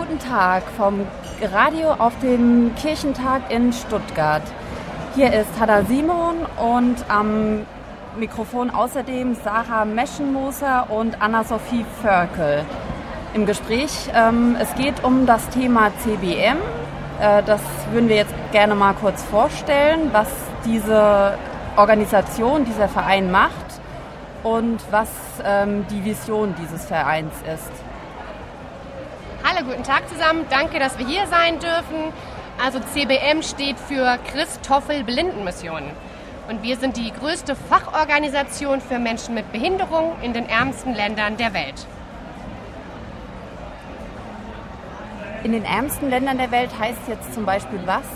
guten 0.00 0.18
Tag 0.18 0.62
vom 0.78 1.06
Radio 1.52 1.92
auf 1.92 2.18
dem 2.20 2.74
Kirchentag 2.74 3.50
in 3.50 3.70
Stuttgart. 3.70 4.42
Hier 5.14 5.30
ist 5.30 5.60
Hada 5.60 5.82
Simon 5.84 6.36
und 6.56 6.96
am 7.08 7.66
Mikrofon 8.16 8.70
außerdem 8.70 9.34
Sarah 9.34 9.84
Meschenmoser 9.84 10.86
und 10.88 11.20
Anna-Sophie 11.20 11.84
Förkel. 12.00 12.64
Im 13.34 13.44
Gespräch, 13.44 13.90
ähm, 14.14 14.56
es 14.58 14.74
geht 14.74 15.04
um 15.04 15.26
das 15.26 15.46
Thema 15.50 15.90
CBM. 15.98 16.56
Äh, 17.20 17.42
das 17.42 17.60
würden 17.92 18.08
wir 18.08 18.16
jetzt 18.16 18.32
gerne 18.52 18.74
mal 18.74 18.94
kurz 18.94 19.22
vorstellen, 19.24 20.08
was 20.12 20.28
diese 20.64 21.34
Organisation, 21.76 22.64
dieser 22.64 22.88
Verein 22.88 23.30
macht 23.30 23.80
und 24.44 24.78
was 24.90 25.10
ähm, 25.44 25.84
die 25.90 26.02
Vision 26.06 26.54
dieses 26.58 26.86
Vereins 26.86 27.34
ist. 27.52 27.89
Guten 29.66 29.84
Tag 29.84 30.08
zusammen. 30.08 30.46
Danke, 30.48 30.78
dass 30.78 30.98
wir 30.98 31.06
hier 31.06 31.26
sein 31.26 31.58
dürfen. 31.58 32.14
Also 32.64 32.80
CBM 32.80 33.42
steht 33.42 33.78
für 33.78 34.18
Christoffel 34.32 35.04
Blindenmission. 35.04 35.82
Und 36.48 36.62
wir 36.62 36.78
sind 36.78 36.96
die 36.96 37.12
größte 37.12 37.54
Fachorganisation 37.54 38.80
für 38.80 38.98
Menschen 38.98 39.34
mit 39.34 39.52
Behinderung 39.52 40.16
in 40.22 40.32
den 40.32 40.48
ärmsten 40.48 40.94
Ländern 40.94 41.36
der 41.36 41.52
Welt. 41.52 41.86
In 45.44 45.52
den 45.52 45.66
ärmsten 45.66 46.08
Ländern 46.08 46.38
der 46.38 46.50
Welt 46.52 46.70
heißt 46.78 47.08
jetzt 47.08 47.34
zum 47.34 47.44
Beispiel 47.44 47.80
was? 47.84 48.06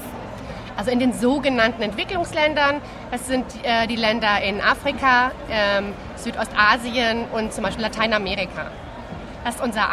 Also 0.79 0.91
in 0.91 0.99
den 0.99 1.13
sogenannten 1.13 1.83
Entwicklungsländern, 1.83 2.80
das 3.11 3.27
sind 3.27 3.45
äh, 3.65 3.87
die 3.87 3.97
Länder 3.97 4.41
in 4.43 4.63
Afrika, 4.63 5.30
ähm, 5.51 5.93
Südostasien 6.16 7.27
und 7.33 7.52
zum 7.52 7.65
Beispiel 7.65 7.83
Lateinamerika. 7.83 8.71
Das 9.45 9.57
ist 9.57 9.63
unser 9.63 9.91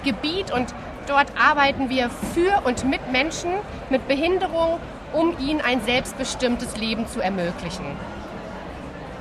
Arbeitsgebiet 0.00 0.52
und 0.52 0.74
dort 1.06 1.28
arbeiten 1.38 1.88
wir 1.88 2.10
für 2.10 2.62
und 2.64 2.84
mit 2.84 3.10
Menschen 3.12 3.52
mit 3.90 4.06
Behinderung, 4.08 4.78
um 5.12 5.36
ihnen 5.38 5.60
ein 5.60 5.80
selbstbestimmtes 5.82 6.76
Leben 6.76 7.06
zu 7.08 7.20
ermöglichen. 7.20 7.84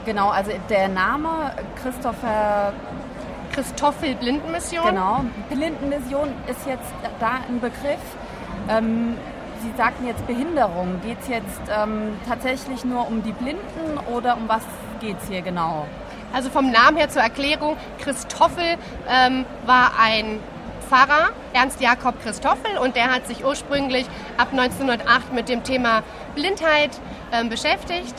Genau, 0.06 0.30
also 0.30 0.52
der 0.70 0.88
Name 0.88 1.52
Christopher 1.82 2.74
Christoffel 3.52 4.16
Blindenmission. 4.16 4.86
Genau, 4.86 5.26
Blindenmission 5.50 6.30
ist 6.48 6.66
jetzt 6.68 6.94
da 7.20 7.40
ein 7.48 7.60
Begriff. 7.60 8.00
Ähm, 8.70 9.16
Sie 9.62 9.72
sagten 9.76 10.08
jetzt 10.08 10.26
Behinderung. 10.26 11.02
Geht 11.04 11.18
es 11.20 11.28
jetzt 11.28 11.62
ähm, 11.70 12.18
tatsächlich 12.26 12.86
nur 12.86 13.06
um 13.06 13.24
die 13.24 13.34
Blinden 13.34 13.98
oder 14.10 14.38
um 14.38 14.48
was 14.48 14.62
geht 15.02 15.18
es 15.22 15.28
hier 15.28 15.42
genau? 15.42 15.86
Also 16.32 16.50
vom 16.50 16.72
Namen 16.72 16.96
her 16.96 17.10
zur 17.10 17.24
Erklärung, 17.24 17.76
Christoffel 18.00 18.78
ähm, 19.10 19.46
war 19.66 19.92
ein 20.02 20.40
Pfarrer, 20.90 21.30
Ernst 21.54 21.82
Jakob 21.82 22.22
Christoffel, 22.24 22.78
und 22.82 22.96
der 22.96 23.14
hat 23.14 23.28
sich 23.28 23.46
ursprünglich 23.46 24.08
ab 24.38 24.48
1908 24.52 25.34
mit 25.34 25.48
dem 25.48 25.64
Thema 25.64 26.02
Blindheit 26.34 26.92
ähm, 27.32 27.50
beschäftigt. 27.50 28.16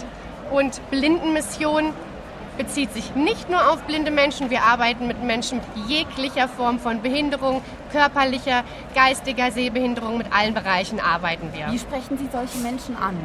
Und 0.53 0.81
Blindenmission 0.91 1.93
bezieht 2.57 2.93
sich 2.93 3.15
nicht 3.15 3.51
nur 3.51 3.71
auf 3.71 3.83
blinde 3.83 4.11
Menschen. 4.11 4.51
Wir 4.51 4.63
arbeiten 4.63 5.07
mit 5.07 5.23
Menschen 5.23 5.59
mit 5.59 5.89
jeglicher 5.89 6.49
Form 6.49 6.79
von 6.79 7.03
Behinderung, 7.03 7.63
körperlicher, 7.91 8.63
geistiger 8.95 9.51
Sehbehinderung. 9.51 10.19
Mit 10.19 10.33
allen 10.33 10.55
Bereichen 10.55 11.01
arbeiten 11.01 11.51
wir. 11.53 11.73
Wie 11.73 11.79
sprechen 11.79 12.19
Sie 12.19 12.29
solche 12.31 12.59
Menschen 12.59 12.97
an? 12.97 13.17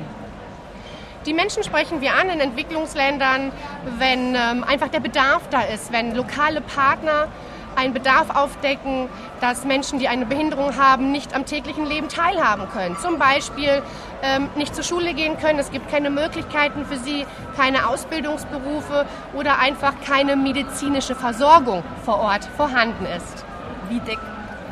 Die 1.26 1.34
Menschen 1.34 1.64
sprechen 1.64 2.02
wir 2.02 2.14
an 2.14 2.30
in 2.30 2.40
Entwicklungsländern, 2.40 3.52
wenn 3.98 4.36
ähm, 4.36 4.64
einfach 4.64 4.90
der 4.90 5.00
Bedarf 5.00 5.42
da 5.50 5.62
ist, 5.62 5.92
wenn 5.92 6.16
lokale 6.16 6.62
Partner 6.62 7.28
einen 7.76 7.94
Bedarf 7.94 8.36
aufdecken, 8.36 9.10
dass 9.42 9.66
Menschen, 9.66 10.00
die 10.00 10.08
eine 10.08 10.26
Behinderung 10.26 10.78
haben, 10.78 11.12
nicht 11.12 11.36
am 11.36 11.46
täglichen 11.46 11.86
Leben 11.86 12.10
teilhaben 12.10 12.68
können. 12.70 12.98
Zum 12.98 13.20
Beispiel 13.20 13.82
ähm, 14.24 14.50
nicht 14.56 14.74
zur 14.76 14.84
Schule 14.84 15.14
gehen 15.14 15.38
können, 15.38 15.60
es 15.60 15.72
gibt 15.72 15.90
keine 15.90 16.10
Möglichkeiten 16.10 16.86
für 16.86 16.98
sie, 16.98 17.26
keine 17.58 17.88
Ausbildungsberufe 17.88 19.06
oder 19.34 19.60
einfach 19.60 19.94
keine 20.06 20.36
medizinische 20.36 21.16
Versorgung 21.16 21.84
vor 22.04 22.20
Ort 22.20 22.46
vorhanden 22.58 23.06
ist. 23.06 23.46
Wie, 23.90 24.02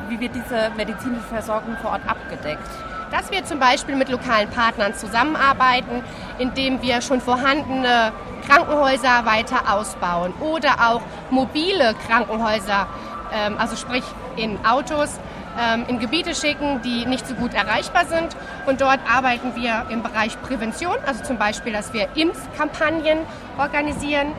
wie 0.09 0.19
wird 0.19 0.35
diese 0.35 0.71
medizinische 0.75 1.27
Versorgung 1.29 1.77
vor 1.81 1.91
Ort 1.91 2.07
abgedeckt? 2.07 2.69
dass 3.13 3.29
wir 3.31 3.45
zum 3.45 3.59
Beispiel 3.59 3.95
mit 3.95 4.09
lokalen 4.09 4.49
Partnern 4.49 4.95
zusammenarbeiten, 4.95 6.03
indem 6.39 6.81
wir 6.81 6.99
schon 7.01 7.21
vorhandene 7.21 8.11
Krankenhäuser 8.47 9.25
weiter 9.25 9.73
ausbauen 9.73 10.33
oder 10.39 10.89
auch 10.89 11.01
mobile 11.29 11.95
Krankenhäuser, 12.07 12.87
ähm, 13.33 13.55
also 13.57 13.75
sprich 13.75 14.03
in 14.35 14.63
Autos, 14.65 15.19
ähm, 15.59 15.85
in 15.87 15.99
Gebiete 15.99 16.33
schicken, 16.33 16.81
die 16.81 17.05
nicht 17.05 17.27
so 17.27 17.35
gut 17.35 17.53
erreichbar 17.53 18.05
sind. 18.05 18.35
Und 18.65 18.81
dort 18.81 18.99
arbeiten 19.09 19.55
wir 19.55 19.85
im 19.89 20.03
Bereich 20.03 20.41
Prävention, 20.41 20.95
also 21.05 21.23
zum 21.23 21.37
Beispiel, 21.37 21.73
dass 21.73 21.93
wir 21.93 22.07
Impfkampagnen 22.15 23.19
organisieren, 23.57 24.33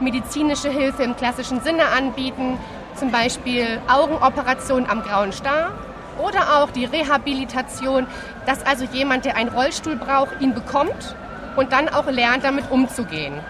medizinische 0.00 0.70
Hilfe 0.70 1.02
im 1.02 1.16
klassischen 1.16 1.60
Sinne 1.60 1.86
anbieten, 1.96 2.58
zum 2.94 3.10
Beispiel 3.10 3.80
Augenoperationen 3.88 4.88
am 4.88 5.02
grauen 5.02 5.32
Star 5.32 5.72
oder 6.18 6.58
auch 6.58 6.70
die 6.70 6.84
Rehabilitation, 6.84 8.06
dass 8.46 8.64
also 8.64 8.84
jemand, 8.92 9.24
der 9.24 9.36
einen 9.36 9.50
Rollstuhl 9.50 9.96
braucht, 9.96 10.40
ihn 10.40 10.54
bekommt 10.54 11.16
und 11.56 11.72
dann 11.72 11.88
auch 11.88 12.06
lernt, 12.06 12.44
damit 12.44 12.70
umzugehen. 12.70 13.40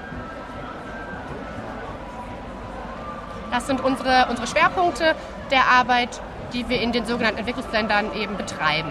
Das 3.50 3.66
sind 3.66 3.82
unsere, 3.82 4.26
unsere 4.28 4.46
Schwerpunkte 4.46 5.14
der 5.50 5.66
Arbeit, 5.66 6.20
die 6.52 6.68
wir 6.68 6.80
in 6.80 6.92
den 6.92 7.06
sogenannten 7.06 7.38
Entwicklungsländern 7.38 8.12
eben 8.14 8.36
betreiben. 8.36 8.90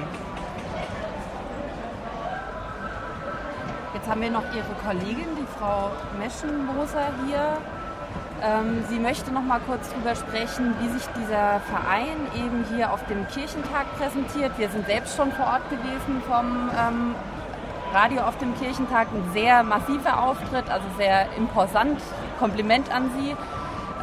Jetzt 3.93 4.09
haben 4.09 4.21
wir 4.21 4.31
noch 4.31 4.43
Ihre 4.53 4.73
Kollegin, 4.85 5.27
die 5.37 5.47
Frau 5.57 5.91
Meschenmoser 6.19 7.07
hier. 7.25 7.57
Ähm, 8.41 8.83
sie 8.89 8.99
möchte 8.99 9.31
noch 9.31 9.43
mal 9.43 9.59
kurz 9.65 9.89
darüber 9.91 10.15
sprechen, 10.15 10.75
wie 10.81 10.89
sich 10.89 11.07
dieser 11.21 11.61
Verein 11.61 12.27
eben 12.35 12.65
hier 12.75 12.91
auf 12.91 13.05
dem 13.07 13.25
Kirchentag 13.29 13.85
präsentiert. 13.97 14.51
Wir 14.57 14.69
sind 14.69 14.85
selbst 14.87 15.15
schon 15.15 15.31
vor 15.31 15.45
Ort 15.45 15.69
gewesen 15.69 16.21
vom 16.27 16.69
ähm, 16.77 17.15
Radio 17.93 18.23
auf 18.23 18.37
dem 18.39 18.57
Kirchentag. 18.57 19.07
Ein 19.13 19.31
sehr 19.33 19.61
massiver 19.63 20.23
Auftritt, 20.23 20.69
also 20.69 20.85
sehr 20.97 21.27
imposant. 21.37 22.01
Kompliment 22.39 22.93
an 22.93 23.11
Sie. 23.17 23.35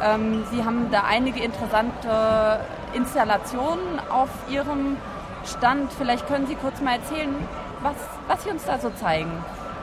Ähm, 0.01 0.45
Sie 0.49 0.63
haben 0.63 0.89
da 0.91 1.03
einige 1.03 1.43
interessante 1.43 2.61
Installationen 2.93 3.99
auf 4.09 4.29
Ihrem 4.49 4.97
Stand. 5.45 5.91
Vielleicht 5.93 6.25
können 6.27 6.47
Sie 6.47 6.55
kurz 6.55 6.79
mal 6.79 6.95
erzählen, 6.95 7.35
was, 7.81 7.95
was 8.27 8.43
Sie 8.43 8.49
uns 8.49 8.63
da 8.65 8.79
so 8.79 8.89
zeigen. 8.91 9.31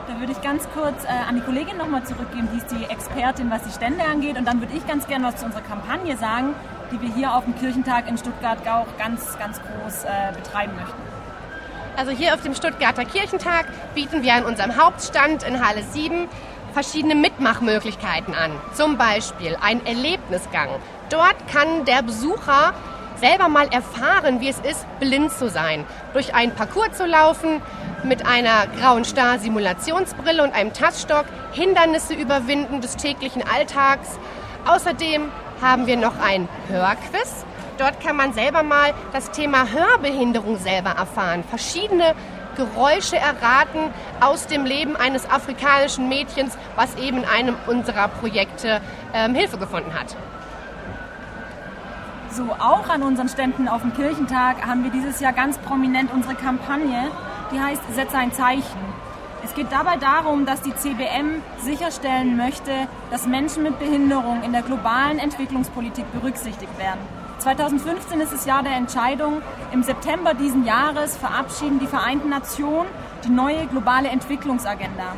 Da 0.08 0.19
würde 0.19 0.32
ich 0.32 0.40
ganz 0.40 0.66
kurz 0.72 1.04
äh, 1.04 1.08
an 1.28 1.34
die 1.34 1.42
Kollegin 1.42 1.76
nochmal 1.76 2.02
zurückgeben, 2.04 2.48
die 2.50 2.58
ist 2.58 2.70
die 2.70 2.84
Expertin, 2.84 3.50
was 3.50 3.62
die 3.64 3.72
Stände 3.72 4.04
angeht. 4.04 4.38
Und 4.38 4.46
dann 4.46 4.60
würde 4.60 4.72
ich 4.75 4.86
ganz 4.86 5.06
gerne 5.06 5.26
was 5.26 5.36
zu 5.36 5.44
unserer 5.44 5.60
Kampagne 5.60 6.16
sagen, 6.16 6.54
die 6.90 7.00
wir 7.02 7.12
hier 7.12 7.34
auf 7.34 7.44
dem 7.44 7.54
Kirchentag 7.56 8.08
in 8.08 8.16
Stuttgart-Gauch 8.16 8.86
ganz, 8.98 9.38
ganz 9.38 9.60
groß 9.60 10.04
äh, 10.04 10.32
betreiben 10.32 10.72
möchten. 10.76 11.27
Also 11.98 12.12
hier 12.12 12.32
auf 12.32 12.42
dem 12.42 12.54
Stuttgarter 12.54 13.04
Kirchentag 13.04 13.66
bieten 13.97 14.22
wir 14.22 14.34
an 14.34 14.44
unserem 14.44 14.76
Hauptstand 14.76 15.42
in 15.42 15.66
Halle 15.66 15.82
7 15.82 16.28
verschiedene 16.72 17.16
Mitmachmöglichkeiten 17.16 18.36
an. 18.36 18.53
Zum 18.72 18.97
Beispiel 18.97 19.59
ein 19.60 19.84
Erlebnisgang. 19.84 20.69
Dort 21.10 21.34
kann 21.53 21.87
der 21.87 22.03
Besucher 22.03 22.72
selber 23.16 23.48
mal 23.48 23.66
erfahren, 23.72 24.41
wie 24.41 24.48
es 24.48 24.60
ist, 24.60 24.87
blind 25.00 25.32
zu 25.32 25.50
sein. 25.50 25.84
Durch 26.12 26.37
einen 26.37 26.54
Parcours 26.54 26.97
zu 26.97 27.04
laufen, 27.04 27.60
mit 28.04 28.25
einer 28.25 28.69
grauen 28.78 29.04
Star-Simulationsbrille 29.04 30.44
und 30.44 30.54
einem 30.54 30.72
Taststock, 30.72 31.25
Hindernisse 31.50 32.14
überwinden 32.14 32.81
des 32.81 32.94
täglichen 32.94 33.42
Alltags. 33.42 34.20
Außerdem 34.69 35.32
haben 35.60 35.88
wir 35.88 35.97
noch 35.97 36.16
ein 36.20 36.48
Hörquiz. 36.69 37.44
Dort 37.78 38.00
kann 38.00 38.16
man 38.16 38.32
selber 38.32 38.64
mal 38.64 38.92
das 39.12 39.30
Thema 39.30 39.70
Hörbehinderung 39.70 40.58
selber 40.58 40.90
erfahren. 40.90 41.44
Verschiedene 41.48 42.14
Geräusche 42.56 43.16
erraten 43.16 43.92
aus 44.20 44.48
dem 44.48 44.64
Leben 44.64 44.96
eines 44.96 45.30
afrikanischen 45.30 46.08
Mädchens, 46.08 46.58
was 46.75 46.96
eben 46.96 47.19
in 47.19 47.25
einem 47.25 47.56
unserer 47.69 48.08
Projekte 48.08 48.80
ähm, 49.14 49.36
Hilfe 49.36 49.58
gefunden 49.58 49.94
hat. 49.94 50.16
So, 52.32 52.52
auch 52.58 52.88
an 52.88 53.04
unseren 53.04 53.28
Ständen 53.28 53.69
auf 53.69 53.82
dem 53.82 53.94
Kirchentag 53.94 54.66
haben 54.66 54.82
wir 54.82 54.90
dieses 54.90 55.20
Jahr 55.20 55.32
ganz 55.32 55.56
prominent 55.58 56.12
unsere 56.12 56.34
Kampagne, 56.34 57.10
die 57.52 57.60
heißt 57.60 57.82
Setze 57.94 58.19
ein 58.19 58.32
Zeichen. 58.32 59.07
Es 59.44 59.55
geht 59.55 59.70
dabei 59.70 59.96
darum, 59.96 60.46
dass 60.46 60.62
die 60.62 60.75
CBM 60.75 61.43
sicherstellen 61.58 62.37
möchte, 62.37 62.73
dass 63.11 63.26
Menschen 63.26 63.62
mit 63.62 63.79
Behinderung 63.79 64.43
in 64.43 64.52
der 64.52 64.62
globalen 64.62 65.19
Entwicklungspolitik 65.19 66.05
berücksichtigt 66.12 66.76
werden. 66.79 67.00
2015 67.38 68.20
ist 68.20 68.32
das 68.32 68.46
Jahr 68.46 68.64
der 68.64 68.73
Entscheidung. 68.73 69.43
Im 69.73 69.85
September 69.85 70.35
diesen 70.35 70.64
Jahres 70.64 71.17
verabschieden 71.17 71.79
die 71.79 71.87
Vereinten 71.87 72.31
Nationen 72.31 72.88
die 73.25 73.31
neue 73.31 73.67
globale 73.67 74.08
Entwicklungsagenda. 74.08 75.17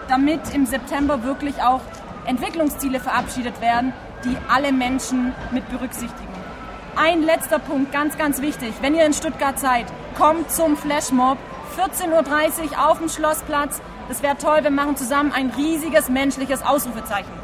damit 0.08 0.54
im 0.54 0.66
September 0.66 1.24
wirklich 1.24 1.62
auch 1.62 1.82
Entwicklungsziele 2.26 3.02
verabschiedet 3.02 3.60
werden, 3.60 3.92
die 4.24 4.38
alle 4.48 4.72
Menschen 4.72 5.36
mit 5.52 5.70
berücksichtigen. 5.70 6.32
Ein 6.96 7.24
letzter 7.24 7.60
Punkt, 7.60 7.92
ganz, 7.92 8.18
ganz 8.18 8.42
wichtig. 8.42 8.74
Wenn 8.80 8.96
ihr 8.96 9.06
in 9.06 9.14
Stuttgart 9.14 9.60
seid, 9.60 9.88
kommt 10.18 10.50
zum 10.50 10.78
Flashmob. 10.78 11.38
14.30 11.78 12.72
Uhr 12.72 12.90
auf 12.90 13.00
dem 13.00 13.10
Schlossplatz. 13.10 13.82
Das 14.08 14.24
wäre 14.24 14.38
toll, 14.38 14.64
wir 14.64 14.72
machen 14.72 14.96
zusammen 14.96 15.34
ein 15.34 15.50
riesiges 15.50 16.08
menschliches 16.08 16.64
Ausrufezeichen. 16.64 17.43